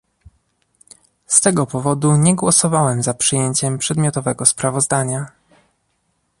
[1.25, 5.31] Z tego powodu nie głosowałem za przyjęciem przedmiotowego sprawozdania